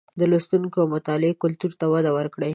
[0.19, 2.49] د لوستلو او مطالعې کلتور ته وده ورکړئ